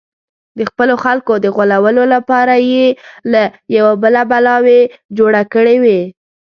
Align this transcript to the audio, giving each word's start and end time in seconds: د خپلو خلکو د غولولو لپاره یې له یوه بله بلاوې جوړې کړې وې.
د 0.57 0.59
خپلو 0.69 0.95
خلکو 1.03 1.33
د 1.39 1.45
غولولو 1.55 2.03
لپاره 2.15 2.53
یې 2.71 2.85
له 3.31 3.41
یوه 3.77 3.93
بله 4.03 4.21
بلاوې 4.31 4.81
جوړې 5.17 5.43
کړې 5.53 5.75
وې. 5.83 6.01